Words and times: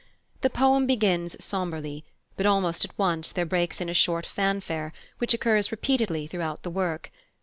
The 0.41 0.49
poem 0.49 0.87
begins 0.87 1.35
sombrely, 1.45 2.05
but 2.35 2.47
almost 2.47 2.83
at 2.83 2.97
once 2.97 3.31
there 3.31 3.45
breaks 3.45 3.79
in 3.79 3.87
a 3.87 3.93
short 3.93 4.25
fanfare, 4.25 4.93
which 5.19 5.35
occurs 5.35 5.69
repeatedly 5.71 6.25
throughout 6.25 6.63
the 6.63 6.71
work. 6.71 7.11